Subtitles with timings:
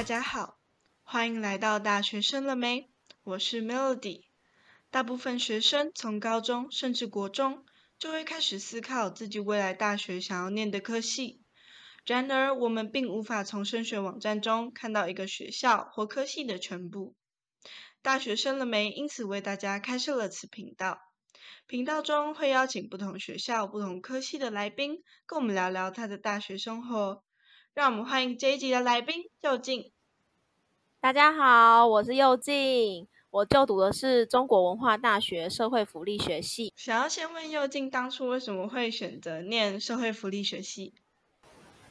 [0.00, 0.58] 大家好，
[1.02, 2.88] 欢迎来到大学生了没？
[3.22, 4.22] 我是 Melody。
[4.90, 7.66] 大部分学生从高中甚至国中
[7.98, 11.42] 就会开始思考自己未来大学想要念的科系。
[12.06, 17.14] 然而，我们并无法从升学网站中看到一个学校或科系的全部。
[18.00, 18.88] 大学生了没？
[18.88, 20.98] 因此为大家开设了此频道。
[21.66, 27.22] 频道中会邀请不同学校、不同科系的来宾，跟我们聊聊他的大学生活。
[27.72, 29.92] 让我们欢迎这一集的来宾佑静。
[31.00, 36.72] 大家好，我是佑静，我就读的是中国文化大学社会福利学系。
[36.74, 40.92] 想要先问佑静，当初为什么会选择念社会福利学系？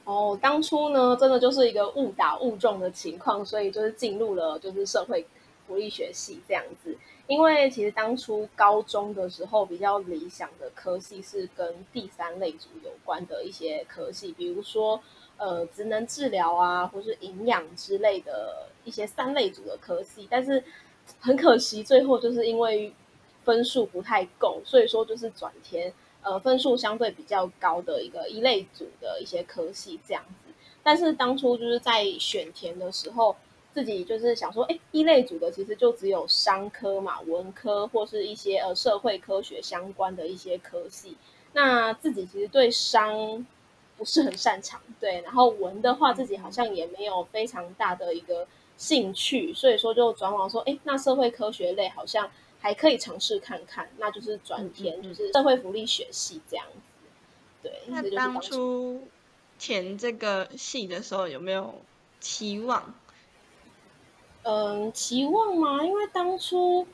[0.04, 5.26] 哦，当初呢，真的就是一个误打误撞的情况，所以就是进入了就是社会
[5.66, 6.98] 福利学系这样子。
[7.28, 15.02] 因为其实当初高中的时候，比较理想的科系是跟第三类组有关的一些科系，比如说
[15.40, 20.28] 呃，职能治疗啊，或是营养之类的一些三类组的科系。
[20.30, 20.64] 但是
[21.20, 22.94] 很可惜，最后就是因为
[23.44, 30.52] 分数不太够，所以说就是转填呃分数相对比较高的一个一类组的一些科系这样子。
[30.84, 33.36] 但是当初就是在选填的时候。
[33.72, 41.16] 自己就是想说，哎，一类组的其实就只有商科嘛，文科或是一些呃社会科学相关的一些科系。
[41.54, 43.46] 那自己其实对商
[44.00, 48.48] 不是很擅长，对，然后文的话自己好像也没有非常大的一个
[48.78, 56.82] 兴趣，所以说就转往说，哎，那社会科学类好像还可以尝试看看，那就是转填就是社会福利学系这样子。
[57.62, 59.06] 对，那当初
[59.58, 61.76] 填这个系的时候有没有
[62.22, 62.96] 期望？
[64.44, 65.84] 嗯，期望吗？
[65.84, 66.88] 因为当初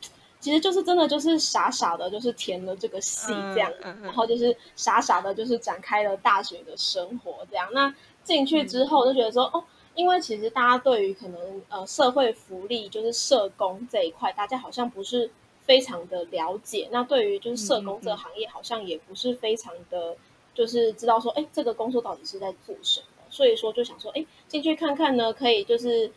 [0.46, 7.68] 其实就是真的就是傻傻的，就是填了这个系这样，然后就是傻傻的，就是展开了大学的生活这样。
[7.74, 7.92] 那
[8.24, 9.64] 进去之后就觉得说，哦，
[9.96, 15.32] 因为其实大家对于可能呃社会福利就是社工这一块，大家好像不是
[15.62, 16.90] 非常的了解。
[16.92, 20.16] 那对于就是社工这个行业，好像也不是非常的，
[20.54, 23.08] 就是知道说，哎，这个工作到底是在做什么。
[23.32, 26.12] 所以说就想说，哎，进去看看呢，可以就是。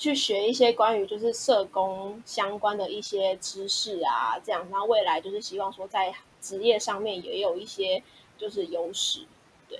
[0.00, 8.02] 去学一些关于就是社工相关的一些知识啊，这样，那未来就是希望说在职业上面也有一些
[8.38, 9.26] 就是优势，
[9.68, 9.78] 对，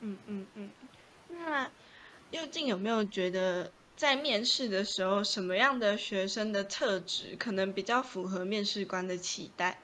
[0.00, 0.70] 嗯嗯嗯。
[1.28, 1.70] 那
[2.32, 9.78] 佑静有没有觉得在面试的时候，什么样的学生的特质可能比较符合面试官的期待？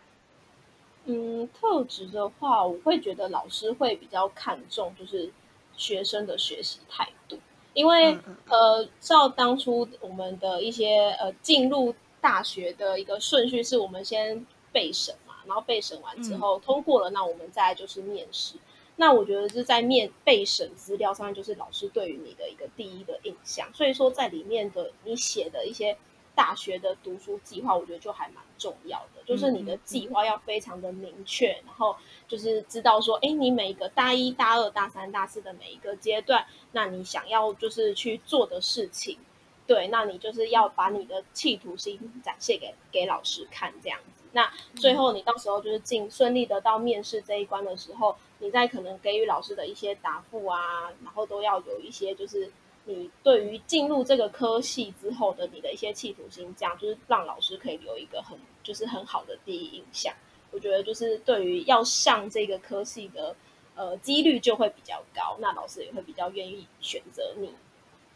[1.04, 5.30] 嗯，特质的话，我会觉得老师会比较看重就是
[5.76, 7.38] 学生的学习态度。
[7.72, 18.56] 因为呃，照当初我们的一些呃进入大学的一个顺序，是我们先备审嘛，然后备审完之后通过了，那我们再就是面试。
[18.96, 23.66] 那我觉得是在面备审资料上面，就是老师对于你的一个第一的印象。
[23.72, 25.96] 所以说，在里面的你写的一些
[26.34, 31.96] 大学的读书计划，我觉得就还蛮重要的，就是你的计划要非常的明确，然后。
[32.28, 39.18] 就是知道说，哎，你每一个大一、大二、大三、大四的每一个阶段，那你想要就是去做的事情，
[39.66, 44.22] 对，那你就是要把你的企图心展现给给老师看，这样子。
[44.30, 52.48] 那最后你到时候就是进顺利的到面试这一关的时候，你在可能给予老师的一些答复啊，然后都要有一些就是
[52.84, 60.14] 你对于进入这个科系之后的你的一些企图心，这样就是让老师可以留一个很就是很好的第一印象。
[60.50, 63.36] 我觉得就是对于要上这个科系的，
[63.76, 67.52] 呃，几率就会比较高，那老师也会比较愿意选择你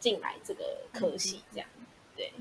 [0.01, 1.69] 进来这个科系，这样
[2.17, 2.33] 对。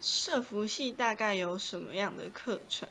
[0.00, 2.88] 社服系大概有什么样的课程？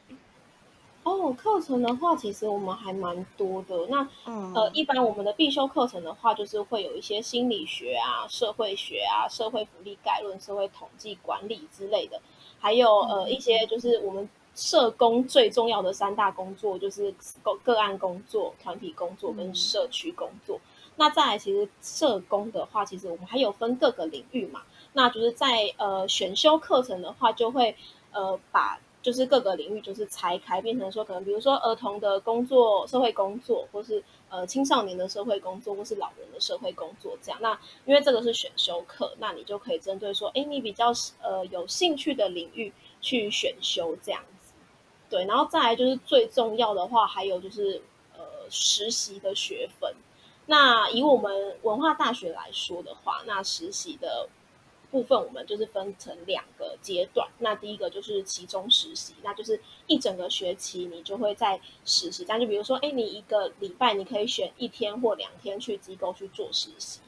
[1.22, 3.88] 哦，课程的话，其实我们还蛮多的。
[3.88, 4.08] 那
[4.56, 12.20] 呃，一般我们的必修课程的话，就是会有一些心理学啊、社会学啊、社会福利概论、社会统计管理之类的，
[12.60, 14.28] 还有呃一些就是我们。
[14.54, 17.10] 社工最重要的三大工作就是
[17.42, 20.60] 个个案工作、团体工作跟社区工作。
[20.98, 24.64] 那再来，其实社工的话，其实我们还有分各个领域嘛。
[24.92, 27.74] 那就是在呃选修课程的话，就会
[28.12, 37.40] 呃把就是各个领域就是拆开，变成说可能比如说儿童的工作、社会工作，或是呃青少年的社会工作，或是老人的社会工作这样。
[37.42, 42.72] 那因为这个是选修课，那你就可以针对说，哎，你比较呃有兴趣的领域
[43.02, 44.54] 去选修这样子。
[45.10, 47.82] 对，然后再来就是最重要的话，还有就是
[48.14, 49.94] 呃实习的学分。
[50.46, 54.30] 那以我们文化大学来说的话，那实习的
[54.92, 57.28] 部分我们就是分成两个阶段。
[57.40, 62.24] 那第一个就是期中实习，那就是一整个学期你就会在实习。
[62.24, 67.00] 这样就比如说，哎，你一个礼拜你可以选一天或两天去机构去做实习。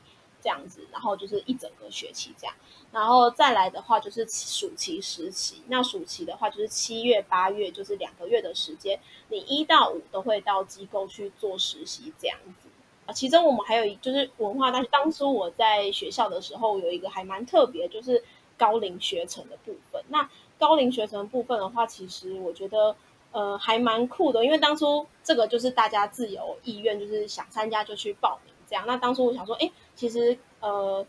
[0.41, 2.53] 这样子，然后就是一整个学期这样，
[2.91, 5.63] 然后再来的话就是暑期实习。
[5.67, 8.99] 那暑期的话就是七月八月，就是两个月的时间，
[9.29, 12.67] 你一到五都会到机构去做实习这样子。
[13.13, 18.21] 其中我们还有一就是文化大学，当初我在学校的时候有一个还蛮特别，就是
[18.57, 20.03] 高龄学程的部分。
[20.09, 22.95] 那高龄学程部分的话，其实我觉得
[23.31, 28.85] 呃还蛮酷的，因为当初这个就是大家自由意愿，就是想参加就去报名这样。
[28.87, 31.05] 那当初我想说，哎，其实呃，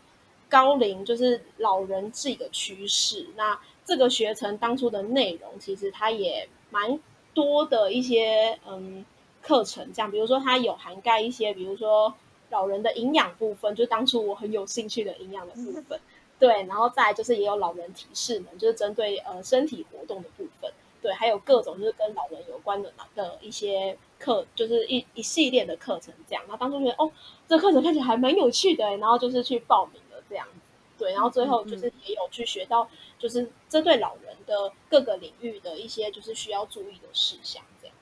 [0.49, 3.27] 高龄就是老人是一个趋势。
[3.35, 6.99] 那这个学程当初的内容，其实它也蛮
[7.33, 9.05] 多的一些嗯
[9.45, 12.13] 课程，这样，比如说它有涵盖一些，比如说
[12.49, 15.99] 老人的营养部分，就当初我很有兴趣的营养的部分，
[16.39, 20.71] 对，然后再就是也有老人体适能，就是针对呃身体活动的部分。
[21.01, 26.43] 对，还有各种就是跟老人有关的的一些课，就是一一系列的课程这样。
[26.47, 27.11] 那当初觉得哦，
[27.47, 30.71] 这课程看起来还蛮有趣的，然后就是去报名了这样子。
[30.97, 32.89] 对，然后最后就是也有去学到，
[33.19, 37.95] 就是针对老人的各个领域的一些就是需要注意的事项这样。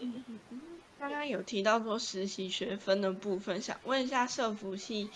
[0.00, 0.39] 嗯嗯嗯。
[1.00, 5.08] 刚刚有提到说实习学分的部分，想问一下社服系，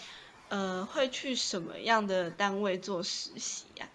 [0.49, 3.87] 呃，会去什么样的单位做实习呀？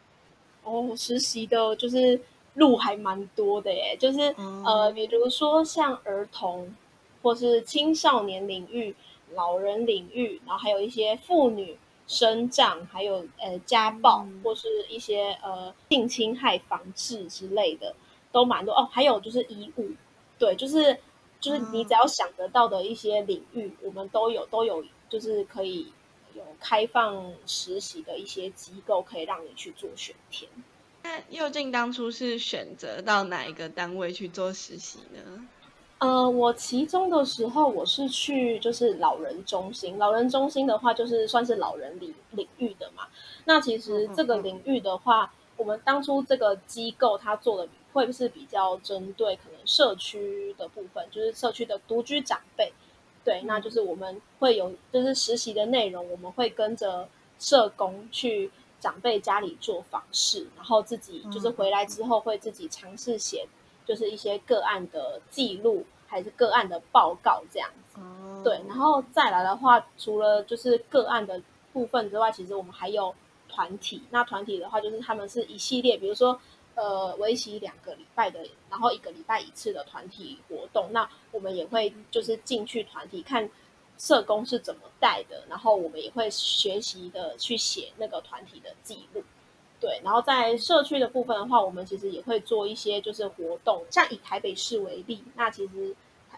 [0.63, 2.21] 哦，实习的就是。
[2.55, 6.75] 路还蛮多的耶，就是呃，比如说像儿童，
[7.21, 8.93] 或是青少年领域、
[9.33, 11.77] 老人领域，然后还有一些妇女、
[12.07, 17.95] 生长，还有呃家暴，或是一些呃性侵害防治之类的，
[18.31, 18.89] 都蛮多哦。
[18.91, 19.91] 还有就是医务，
[20.37, 20.99] 对，就是
[21.39, 25.91] 就是你只要想得到的一些领域，我们都有都有，就是可以
[26.33, 30.49] 有开放实习的一些机构，可以让你去做选填。
[31.03, 35.47] 那佑静当初是选择到哪一个单位去做实习呢？
[35.99, 43.07] 呃，我其中的时候我是去就是老人中心，老人中心的话就是算是老人领领域的嘛。
[43.45, 52.73] 那其实这个领域的话，我们当初这个机构它做的会是比较针对可能社区的部分，就是社区的独居长辈。
[53.23, 57.07] 对，那就是我们会有就是实习的内容，我们会跟着
[57.37, 58.49] 社工去。
[58.81, 63.45] 长辈家里做访视，然后自己就是回来之后会自己尝试写，
[63.85, 67.99] 就是一些个案的记录，还是个案的报告这样子。
[68.41, 71.41] 对，然后再来的话，除了就是个案的
[71.73, 73.13] 部分之外，其实我们还有
[73.59, 74.01] 团体。
[74.09, 76.39] 那团体的话，就是他们是一系列，比如说
[76.75, 78.39] 呃，为期两个礼拜的，
[78.69, 80.87] 然后一个礼拜一次的团体活动。
[80.93, 83.49] 那我们也会就是进去团体看。
[83.97, 85.43] 社工是怎么带的？
[85.49, 89.21] 然后我们也会学习的去写那个团体的记录，
[89.77, 89.99] 对。
[90.05, 95.93] 然后在社区的部分的话，我们其实也会做一些就是活动，像以台北市为例，那其实，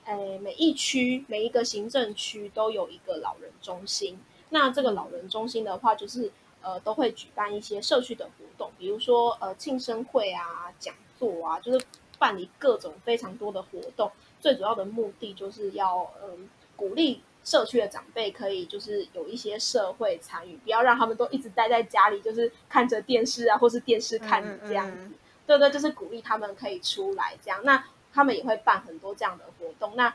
[0.06, 4.18] 呃，每一区每一个行政区都有一个老人中心。
[4.50, 11.86] 那这个老人中心的话，就是呃都会举办一些社区的活动，比如说呃庆生会啊、讲座啊，就是
[12.18, 14.12] 办理各种非常多的活动。
[14.40, 17.22] 最主要的目的就是要嗯鼓励。
[17.44, 25.10] 社区的长辈可以就是有一些社会参与，不要让他们都一直待在家里，就是看着电视啊，或是电视看这样子。
[25.48, 27.60] 对对，就是鼓励他们可以出来这样。
[27.64, 29.96] 那他们也会办很多这样的活动。
[29.96, 30.14] 那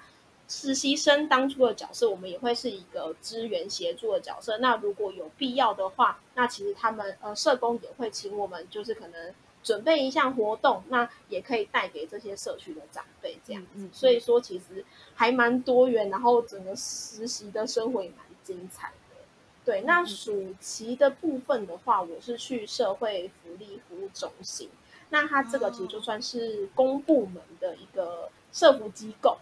[0.48, 4.58] 实习生当初的角色，我们也会是一个支援协助的角色。
[4.58, 9.34] 那如果有必要的话，那其实他们呃社工也会请我们，就是可能。
[9.62, 14.84] 准备一项活动，那也可以带给这些社区的长辈这样子，所以说其实
[15.16, 19.16] 还蛮多元，然后整个实习的生活也蛮精彩的。
[19.64, 24.70] 对，那暑期的部分的话，我是去社会福利服务中心，
[25.10, 29.36] 那它这个其实就算是公部门的一个社服机构。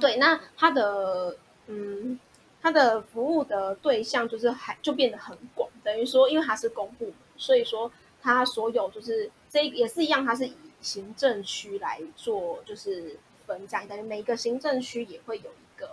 [0.00, 2.18] 对，那它的嗯，
[2.60, 9.30] 它的服务的对象就是还就变得很广，等于说因为它是公部门，所以说它所有就是。
[9.52, 15.86] 这也是一样，它是以行政区来做，就是分这样，等于每一个行政区也会有一个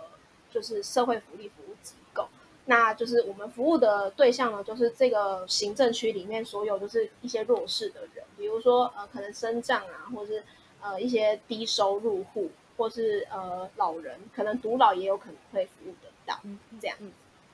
[0.50, 2.26] 就是社会福利服务机构。
[2.64, 10.42] 那就是我们服务的对象呢，就是这个行政区里面所有就是一些弱势的人，比如说呃可能生障啊，或者是
[10.80, 16.40] 呃一些低收入户，或是呃老人，可能独老也有可能会服务得到
[16.80, 16.96] 这样。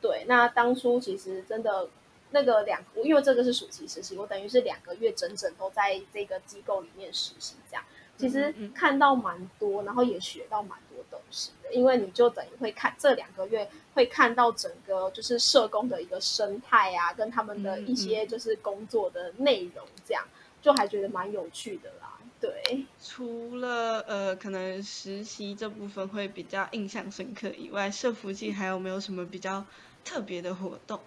[0.01, 1.89] 对，那当初其实真的。
[2.33, 7.85] 那个两，因为这个是暑期实习，我等于是两个月整整都在这个机构里面实习，这样
[8.19, 11.73] 其实看到蛮多，然后也学到蛮多东西的。
[11.73, 20.27] 因为你就等于会看这两个月会看到整个就是社工的一个生态啊，跟他们的一些就是工作的内容，这样
[20.61, 22.06] 就还觉得蛮有趣的啦。
[22.47, 29.65] 对，除了呃可能实习这部分会比较印象深刻以外，社福系还有没有什么比较
[30.05, 31.01] 特别的活动？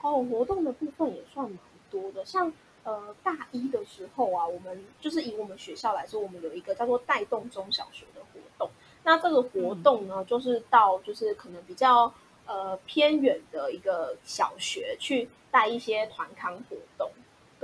[0.00, 1.58] 哦，活动的部分也算蛮
[1.90, 2.52] 多的，像
[2.84, 8.70] 呃大一的时候啊，我们就是以我们学校来说，我们有一个叫做带动中小学的活动。
[9.02, 12.14] 那这个活动呢，就是到就是可能比较
[12.46, 17.10] 呃偏远的一个小学去带一些团康活动。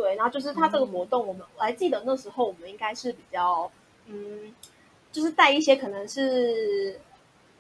[0.01, 3.71] 对，然后就是他这个活动，我们我还记得那时候我们应该是比较
[4.07, 4.55] 嗯，
[5.13, 6.99] 就是带一些可能是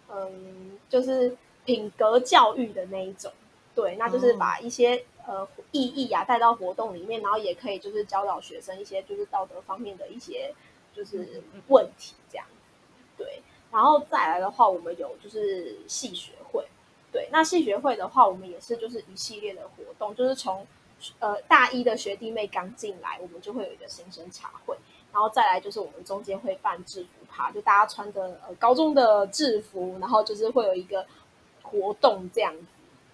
[0.08, 3.30] 嗯，就是品格教育的那一种。
[3.74, 10.54] 对，那就是把一些呃意义啊带到活动里面，然后也可以就是教导学生一些就是道德方面的一些
[10.94, 12.46] 就是问题这样。
[13.18, 16.66] 对，然后再来的话，我们有就是系学会。
[17.12, 20.66] 对，那系学会的话，我们也是就是一系列的活动，就是从
[21.18, 24.76] 呃大一的学弟妹刚进来，我们就会有一个新生茶会，
[25.12, 31.06] 然后再来就是我们中间会办制服趴，就大家穿的呃高中的制服，然后就是会有一个
[31.62, 32.64] 活动这样子。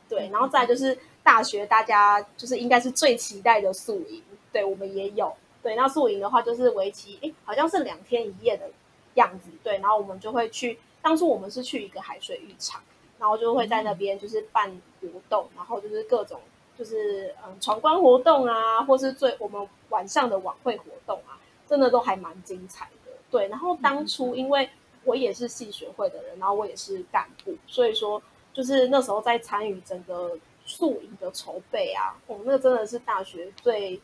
[0.08, 5.34] 对，然后再就是大学，大家就是应该是最期待的宿营，对我们也有。
[5.62, 8.70] 对，那宿营的话就是为期，诶，好像是两天一夜的
[9.14, 9.50] 样子。
[9.64, 12.80] 对，然后我们就会去，当初我们是去一个海水浴场，
[13.18, 16.40] 然后就会在那边就是办活动，然后就是各种
[16.78, 23.12] 就是嗯闯关活动啊，或是最我们晚上的晚会活动啊，真的都还蛮精彩的。
[23.30, 24.68] 对，然后当初因为
[25.04, 28.22] 我也是系学会的人，然后我也是干部，所以说。
[28.56, 34.00] 就是那时候在参与整个宿营的筹备啊，哦，那个真的是大学最，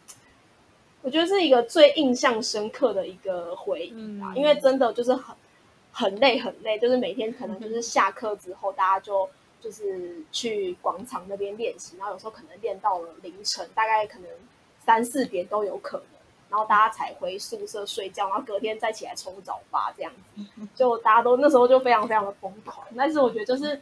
[1.00, 5.34] 我觉得是一个最印象深刻的一个回忆啊，因为真的就是很
[5.90, 9.26] 很累很累，就是每天可能就是 下课之后，大家就
[9.62, 14.28] 就是去广场那边练习，然后有时候可能练到了凌晨，大概可能
[14.84, 20.42] 三四点都有可能，然后大家才回宿舍睡觉，然后隔天再起来冲早八这样子，
[20.74, 23.80] 就大家都那时候就非常非常的疯狂，但是我觉得就是。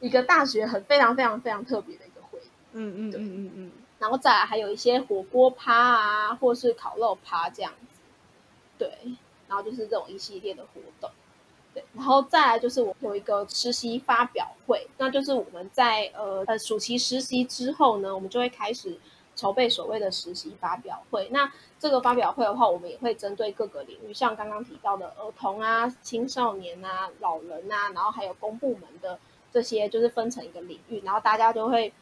[0.00, 7.96] 一个大学很非常非常非常特别的一个回忆，嗯嗯嗯嗯嗯，然后再来还有一些火锅趴啊，或是烤肉趴这样子，
[8.76, 8.90] 对，
[9.48, 11.08] 然后就是这种一系列的活动，
[11.74, 18.96] 对，然后再来就是我有一个实习发表会，那就是我们在呃呃暑期实习之后呢，我们就会开始
[19.36, 21.28] 筹备所谓的实习发表会。
[21.30, 29.18] 那这个发表会的话，我们也会针对各个领域，像刚刚提到的儿童啊、青少年啊、老人啊，然后还有公部门的。
[29.52, 31.92] 这些就是分成一个领域，然后大家就会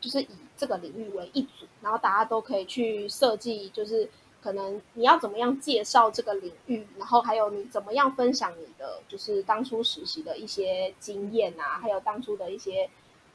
[0.00, 4.08] 就是以这个领域为一组，然后大家都可以去设计，就是
[4.46, 12.88] 可能你要怎么样介绍这个领域，然后还有你怎么样分享你的就是当初实习的一些经验啊，还有当初的一些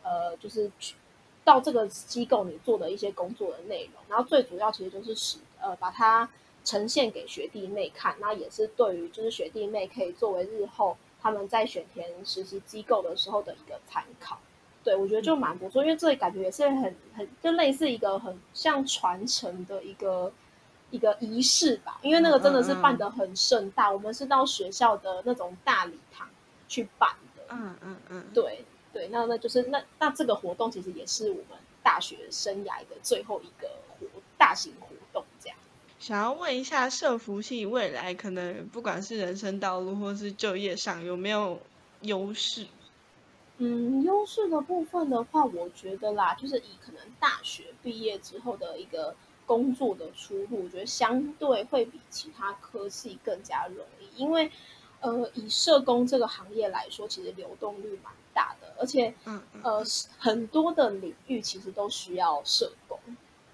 [0.03, 0.95] 呃，就是去
[1.43, 6.29] 到这个机构你做的一些工作的内容，然后最主要其实就是使呃把它
[6.63, 10.95] 呈现给学弟妹看，那也是对于就是学弟妹可以作为日后。
[11.23, 14.39] 他们在选填实习机构的时候的一个参考，
[14.83, 20.33] 对我觉得就蛮不错，因为这里感觉也是很很就类似一个很像传承的一个
[20.91, 26.29] 一个仪式吧，因为那个真的是办的很盛大，我们是到学校的那种大礼堂
[26.67, 33.67] 去办的，嗯嗯嗯，对对，那那就是那那这个活动其实也是我们大学生涯的最后一个
[34.00, 34.05] 活
[34.38, 35.57] 大型活动，这样。
[35.98, 41.60] 想要问一下，社服系未来可能不管是人生道路或是就业上有没有
[42.01, 42.67] 优势？
[43.63, 49.15] 嗯，优势的部分的话，我觉得啦，就是以可能大学毕业之后的一个
[49.51, 54.50] 工作的出路，我觉得相对会比其他科系更加容易，因为
[55.01, 59.84] 呃，以社工这个行业来说，其实流动率蛮大的，而且嗯呃
[60.17, 62.98] 很多的领域其实都需要社工，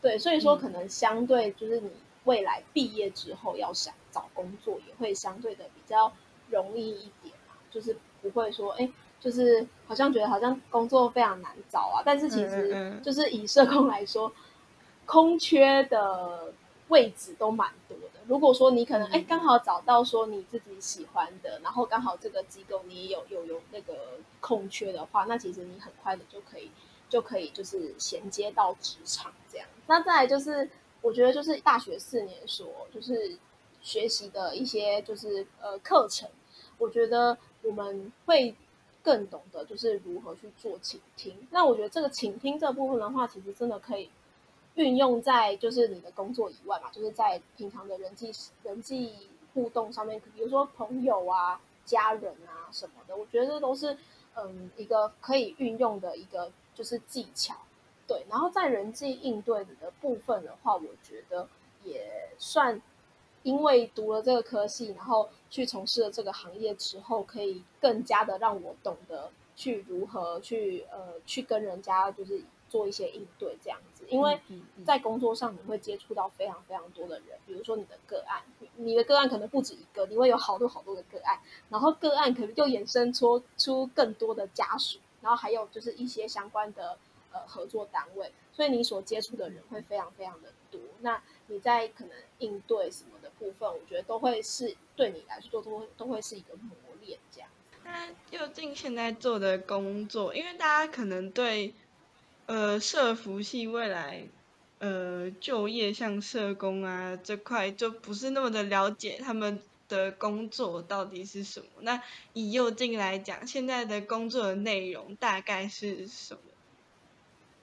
[0.01, 1.89] 对，所以说可能相对就是你。
[2.27, 6.11] 未来毕业之后要想找工作，也会相对的比较
[6.49, 12.03] 容易一点嘛，就是不会说，哎，就是好像觉得好像工作非常难找啊。
[12.05, 14.29] 但是其实就是以社工来说，
[15.07, 16.53] 空缺的
[16.89, 18.19] 位置都蛮多的。
[18.27, 26.69] 如果说你可能哎刚好找到说你自己喜欢的，然后刚好这个机构你也有有有那个空缺的话，那其实你很快的就可以
[27.09, 29.67] 就可以就是衔接到职场这样。
[29.87, 30.69] 那再来就是。
[30.99, 33.37] 我觉得就是大学四年所就是
[33.81, 36.27] 学习的一些就是呃课程，
[36.79, 38.53] 我觉得我们会
[39.03, 41.47] 更懂得就是如何去做倾听。
[41.51, 44.09] 那我觉得这个倾听这部分的话，其实真的可以
[44.77, 48.31] 运用在就是你的工作以外嘛，就是在平常的人际
[48.63, 49.13] 人际
[49.53, 53.97] 互动上面，比如说朋友啊、家人啊什么的，我觉得这都是
[54.35, 57.55] 嗯一个可以运用的一个就是技巧。
[58.07, 61.45] 对，然后在人际应对的部分的话，我觉得
[61.83, 62.81] 也算，
[63.43, 74.05] 因为读了这个科系，然后去从事了这个行业之后，可以更加的让我懂得去如何去呃去跟人家就是做一些应对这样子。
[74.09, 74.39] 因为
[74.85, 78.41] 在工作上你会接触到非常非常多的人，比如说你的个案，
[78.77, 81.37] 你的个案可能不止一个，你会有好多好多的个案，
[81.69, 86.97] 然后个案可能就衍生出出更多的家属，然后还有就是一些相关的
[87.33, 90.79] 呃合作单位，所以你所接触的人会非常非常的多。
[91.01, 96.71] 那你在可能应对什么的部分，我觉得都会是对你来说都会都会是一个磨
[97.01, 97.49] 练这样。
[97.83, 101.73] 那又进现在做的工作，因为大家可能对。
[102.47, 104.25] 呃，社服系未来，
[104.79, 111.67] 呃，就业像社工啊这块就不是那么的了解他们的工作到底是什么。
[111.81, 112.01] 那
[112.33, 116.39] 以右进来讲，现在的工作的内容大概是什么？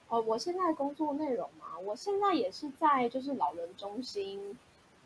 [0.09, 4.59] 哦，我现在工作内容嘛，我现在也是在就是老人中心。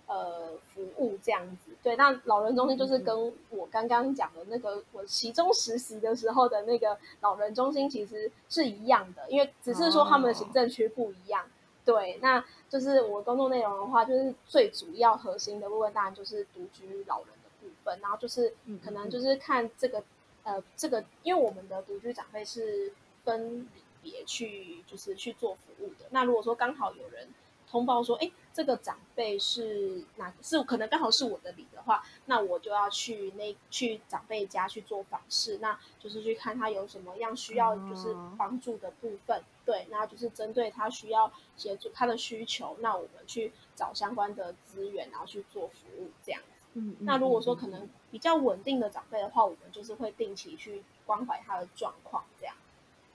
[0.09, 11.45] 呃，服务这样子，对，那老人中心就是跟我刚刚讲的那个我其中实习的时候的那个老人中心其实是一样的，因为只是说他们的行政区不一样。
[11.85, 20.03] 对，那就是我工作内容的话，就是最主要核心的部分当然就是独居老人的部分，然后就是可能就是看这个
[20.43, 22.91] 呃这个，因为我们的独居长辈是
[23.25, 23.69] 分
[24.03, 26.07] 别去就是去做服务的。
[26.13, 27.29] 那如果说刚好有人。
[27.71, 30.33] 通报说，哎，这个长辈是哪？
[30.43, 46.65] 是可能刚好是我的礼的话，那我就要去那去长辈家去做访视，那就是去看他有什么样需要就是帮助的部分，对，然后就是针对他需要协助他的需求，那我们去找相关的资源，然后去做服务这样子。
[46.75, 52.55] 嗯，那如果说可能比较稳定的长辈的话，我们就是会定期去关怀他的状况这样。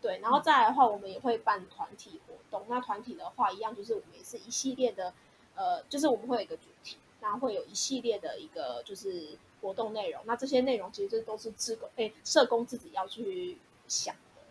[0.04, 2.66] 对，然后再来的话，我们也会办团体活动。
[2.68, 5.14] 那团体的话，一样就是我们也是一系列的，
[5.56, 10.22] 呃，就是我们会有一个主题，然后会有一系列的一个就是活动内容。
[10.26, 13.58] 那这些内容其实都是自工哎社工自己要去
[13.88, 14.42] 想的。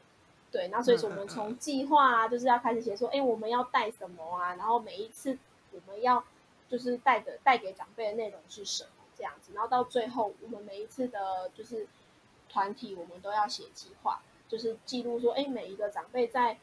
[0.51, 4.55] 对，那所以说我们从计划啊，就是要开始写说，哎，我们要带什么啊？
[4.55, 5.37] 然后每一次
[5.73, 6.25] 我们要
[6.71, 9.53] 就是带的带给长辈的内容是什么这样子。
[9.53, 11.87] 然后到最后，我们每一次的就是
[12.49, 14.23] 团体，我们都要写计划。
[14.53, 16.59] 就是记录说，哎，每一个长辈在，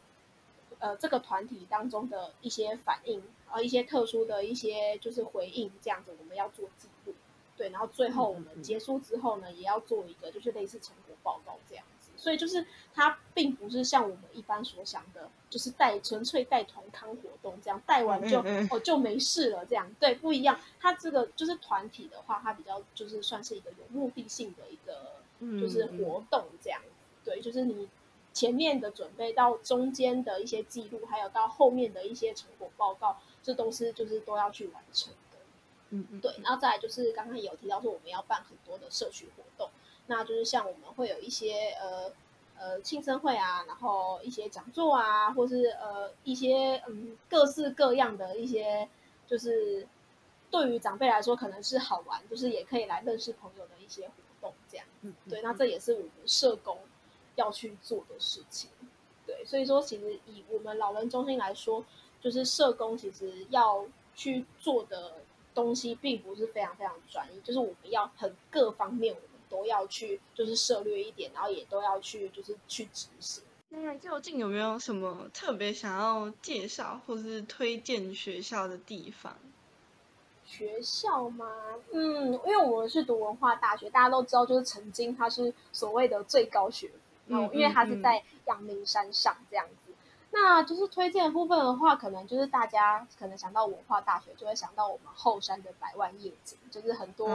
[0.77, 7.15] 呃，这个团体当中的一些反应，呃，一些特殊的一些就是回应，这样子我们要做记录，
[7.57, 12.11] 对，然后最后我们结束之后呢，也要做一个就是类似成果报告这样子。
[12.15, 20.59] 所以就是它并不是像我们一般所想的，就是带纯粹带团康活动这样，带完就哦就没事了这样，对，不一样。
[20.79, 25.23] 它这个就是团体的话，它比较就是算是一个有目的性的一个
[25.59, 26.79] 就是活动这样。
[27.23, 27.89] 对，就是你
[28.33, 35.37] 前面的准备到中间的一些记录，还有到后面的一些成果报告，这都是就是都要去完成的。
[35.89, 39.69] 嗯嗯，对，然后再来就是刚刚有提到说我们要办很多的社区活动，
[40.07, 42.11] 那就是像我们会有一些呃
[42.57, 48.87] 呃庆生会啊，然后一些讲座啊，或是呃一些嗯各式各样的一些，
[49.27, 49.87] 就是
[50.51, 54.85] 对于长辈来说可能是好玩，就是也可以来认识朋友的一些活动这样。
[55.01, 56.77] 嗯，对，那这也是我们社工。
[57.39, 58.69] 要去做的事情，
[59.25, 61.83] 对，所以说其实以我们老人中心来说，
[62.21, 65.13] 就是社工其实要去做的
[65.55, 73.41] 东西，并不是非常非常专一，就是我们要很各方面我们都要去，就是涉略一点，然后也都要去，就是去执行。
[73.69, 79.37] 那究竟有没有什么特别想要介绍或是推荐学校的地方？
[80.43, 81.45] 学校吗？
[81.91, 86.89] 嗯，因为我们是读文化大学，大家都知道，就是曾经它是所谓的最高学。
[87.29, 89.93] 嗯，因为它是在阳明山上这样子，
[90.31, 97.27] 那就是推荐部分的话，可能就是大家可能想到文化大学，就会想到我们后山的百万夜景，就是很多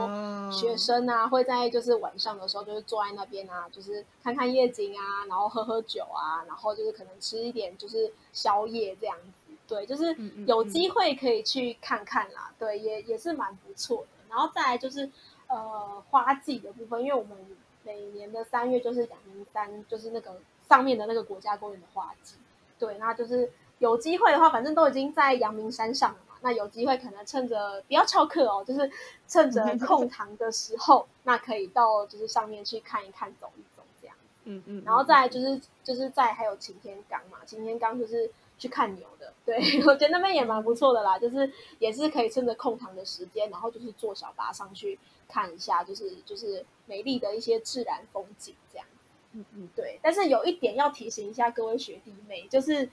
[0.51, 10.15] 学生啊会在就是晚上的时候就是坐在那边啊，就是看看夜景啊，然后喝喝酒啊，然后就是可能吃一点就是宵夜这样子，对，就是
[10.47, 14.07] 有机会可以去看看啦，对，也也是蛮不错的。
[14.29, 15.09] 然后再来就是
[15.47, 17.37] 呃花季的部分，因为我们。
[17.85, 20.35] 每年的三月就是阳明山，就是那个
[20.67, 22.35] 上面的那个国家公园的花季。
[22.77, 26.35] 对，那就是有机会的话，反正都已经在阳明山上了嘛。
[26.41, 28.91] 那有机会可能趁着不要翘课哦，就是
[29.27, 34.15] 趁着 空堂的时候，那可以到就是上面去看一看、走一走这样。
[34.43, 34.83] 嗯嗯。
[34.85, 39.31] 然后再就是就是在还有擎天岗嘛，擎天岗就是去看牛的。
[39.45, 44.99] 对， 我觉得那边也蛮不错的啦，就是也是可以趁着空堂的时间，然后就是坐小巴上去。
[45.27, 48.87] 看一下，就是就是美丽的一些自然风景，这样。
[49.33, 49.99] 嗯嗯，对。
[50.01, 52.89] 但是有一点要提醒一下各位学弟妹，就是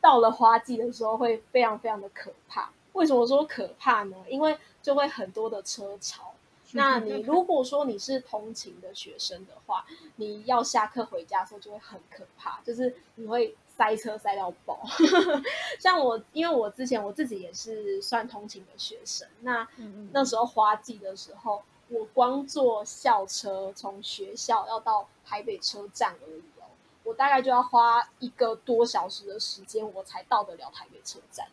[0.00, 2.70] 到了花季的时候会非常非常的可怕。
[2.92, 4.16] 为什么说可怕呢？
[4.28, 6.32] 因为就会很多的车潮，
[6.72, 9.84] 那你如果说你是通勤的学生的话，
[10.16, 14.80] 你要下课回家的时候就会很可怕，就是你会塞车塞到爆。
[15.78, 19.68] 像我，因为我之前我自己也是算通勤的学生，那
[20.12, 26.66] 那时候花季的时候，我光坐校车从学校要到台北车站而已哦，
[27.04, 31.46] 我大概就要花一个多小时的时间，我才到得了台北车站。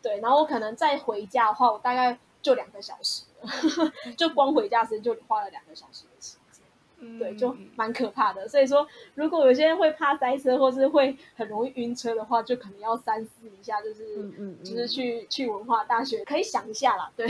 [0.00, 3.50] 对，然后我可能再回家的话，我大概就两个小时了，
[4.16, 8.48] 就光回家时间就花了两个小时的时间，对，就蛮可怕的。
[8.48, 14.30] 所以说，如果有些人会怕塞车，或是会很容易晕车的话，就可能要三思一下，就是
[14.62, 17.26] 就是去去文化大学可以想一下啦，对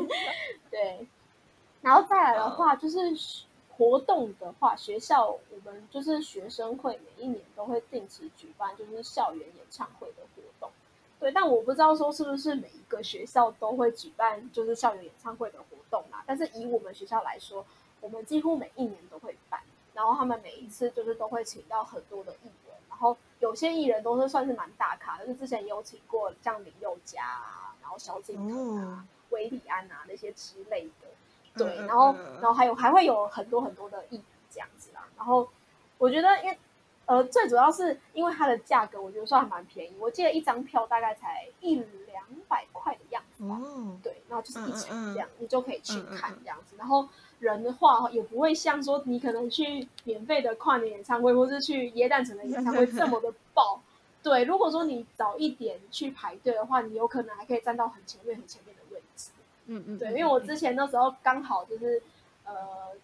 [0.70, 1.06] 对。
[1.86, 2.98] 然后再来的话，就是
[3.76, 10.68] 活动的话，学校我们就是学生会每一年都会定期举办，就是校园演唱会的活动。
[11.20, 16.24] 对，但我不知道说是不是每一个学校都会举办就是校园演唱会的活动啦。
[16.26, 17.64] 但是以我们学校来说，
[18.00, 19.60] 我们几乎每一年都会办，
[19.94, 31.06] 然后他们每一次就是都会请到很多的艺人，然后有些艺人都是算是蛮大咖，就是之前也有请过像林宥嘉啊，然后萧敬腾啊、韦礼安啊那些之类的。
[31.56, 35.04] 对，然后然后还有还会有很多很多的艺人这样子啦。
[35.16, 35.48] 然后
[35.98, 36.58] 我觉得因为。
[37.08, 39.94] 呃，最主要是因为它的价格，我觉得算还蛮便宜。
[40.00, 43.56] 我记得一张票大概才一两百块的样子吧。
[44.02, 46.74] 对，然后就是一场这样，你就可以去看这样子。
[46.76, 53.80] 然后人的话，也不会像说你可能去免费的跨年演唱会，或是去耶诞城的演唱会这么的爆。
[54.20, 58.82] 对，如果说你早一点去排队的话，你有可能还可以站到很前面、很前面的。
[59.66, 59.98] 嗯嗯。
[59.98, 62.02] 对，因为我之前那时候刚好就是
[62.44, 62.54] 呃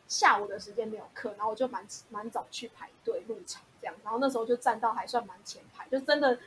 [0.09, 3.63] 下午的时间没有课，然后我就蛮蛮早去排队入场。
[3.81, 6.39] 这样，然后那时候就站到还算蛮前排，就真的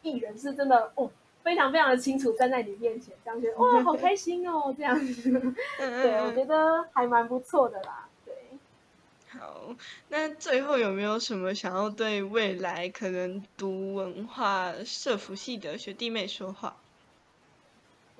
[0.00, 1.10] 艺人是真的哦，
[1.42, 5.30] 非常非常的清楚站在你面前，这样觉得哇，好开心哦，这样子，
[5.76, 8.34] 对，我觉得还蛮不错的啦，对。
[9.28, 9.76] 好，
[10.08, 16.76] 那最后有没有什么想要对未来可能读文化社服系的学弟妹说话？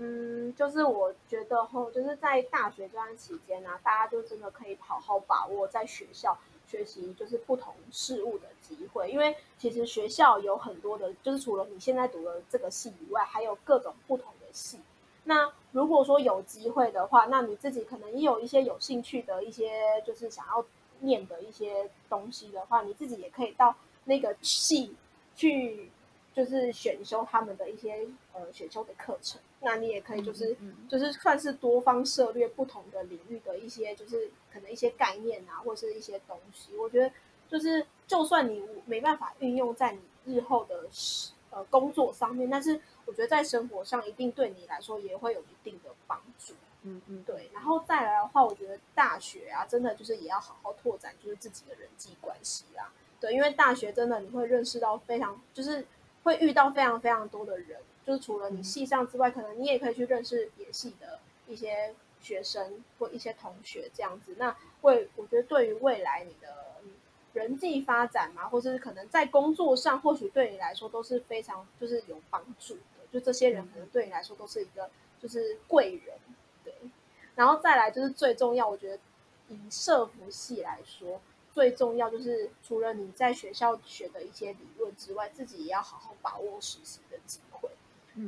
[0.02, 6.36] 嗯，就是我觉得吼，就是在大学这段期间呢，大家就真的可以好好把握在学校。
[6.66, 14.78] 学习就是不同事物的机会，因为其实学校有很多的，就是除了你现在读的这个系以外，还有各种不同的系。
[15.24, 20.64] 那如果说有机会的话，那你自己可能也有一些有兴趣的一些，就是想要
[21.00, 24.94] 念的一些东西的话，你自己也可以到那个系
[25.34, 25.90] 去。
[26.32, 30.56] 就是选修他们的一些呃选修的课程，那你也可以就是
[30.88, 36.76] 就是算是多方涉略不同的领域的一些就是可能一些概念啊，或是一些东西。
[36.76, 37.12] 我觉得
[37.48, 40.00] 就是就算你没办法运用在你
[40.32, 40.88] 日后的
[41.50, 46.54] 呃工作上面，但是我觉得在生活上一定对你来说也会有一定的帮助。
[46.82, 47.50] 嗯嗯，对。
[47.52, 52.92] 然后再来的话，我觉得大学啊，真的就是也要好好拓展就是自己的人际关系啦。
[53.18, 55.84] 对，因为大学真的你会认识到非常就是。
[56.22, 64.34] 会遇到非常非常多的人，就是除了你系上之外，可能你也可以去认识别系的一些学生或一些同学这样子。
[64.38, 66.76] 那会，我觉得对于未来你的
[67.32, 72.80] 人际发展嘛，或者是可能在工作上，或许对你来说都是非常就是有帮助的。
[73.12, 76.16] 就这些人可能对你来说都是一个就是贵人，
[76.62, 76.74] 对。
[77.34, 78.98] 然后再来就是最重要，我觉得
[79.48, 81.20] 以社服系来说。
[81.52, 87.68] 最重要就是除了你在学校学的一些理论之外，自己也要好好把握实习的机会。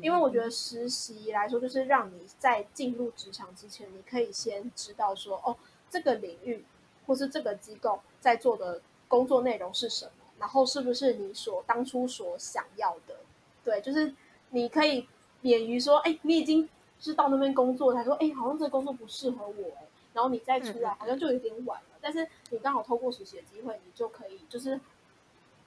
[0.00, 5.56] 因为我觉得实习来说，就是让你在进入职场之前，你可以先知道说，哦，
[5.90, 6.64] 这个领域
[7.06, 13.16] 或是这个机构在做的工作内容是什么，然后是不是你所当初所想要的？
[13.64, 14.14] 对，就是
[14.50, 15.06] 你可以
[15.40, 16.66] 免于说，哎，你已经
[16.98, 21.98] 知道那边工作，他说，哎，好像这个工作不适合我，哎，然后你再出来，好像就有点晚了。
[22.01, 24.81] 但是你刚好透过实习的机会，你就可以就是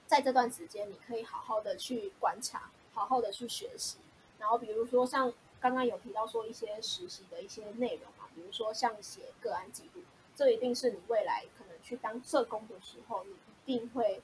[0.06, 3.98] 在这段时间，你可以好好的去观察，好好的去学习。
[4.38, 10.02] 然后比如说像刚刚有提到说一些实习的一些内容啊，比如说像写个案记录，
[10.34, 14.22] 这一定是你未来可能去当社工的时候，你一定会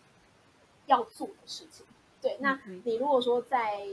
[0.87, 1.87] 要做的事情。
[2.21, 3.89] 对，那你如果说在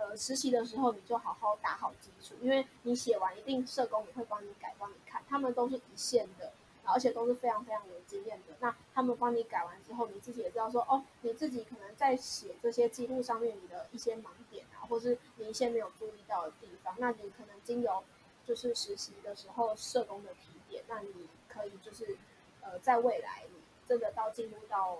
[0.00, 6.52] 呃实习的时候，你就好好打好基础，因为你写完一定社工也会帮你改，帮你看，他们都是一线的。
[6.82, 8.54] 而且都是非常非常有经验的。
[8.58, 18.02] 那他们帮你改完之后，你自己也知道说，哦，你自己可能在写这些记录上面，你的一些盲点啊，或是你一些没有注意到的地方，那你可能经由
[18.44, 22.16] 就是实习的时候社工的提点，那你可以就是
[22.60, 24.98] 呃，在未来你真的到进入到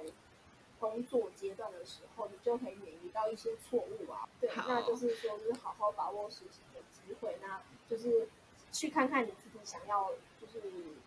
[0.80, 4.28] 工作阶段的时候，你就可以免于到一些错误啊。
[4.40, 8.28] 对，那就是说，就是好好把握实习的机会，那就是
[8.72, 10.10] 去看看你自己想要。
[10.40, 10.66] 就是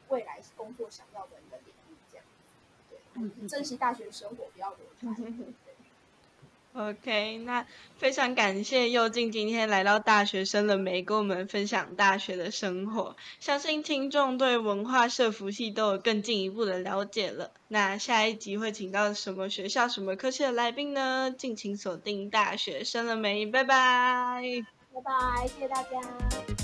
[0.10, 2.26] 未来工作想要的一个领域，这样。
[2.90, 5.08] 对，珍惜大学生活，不要留在。
[6.76, 13.16] OK，那非常感谢佑静今天来到大学生了没，跟我们分享大学的生活。
[13.40, 17.52] 相信听众对文化社服系都有更进一步的了解了。
[17.68, 21.34] 那下一集会请到什么学校、什么科系的来宾呢？
[21.38, 24.42] 敬请锁定大学生了没，拜拜。
[24.94, 26.63] 拜拜，谢谢大家。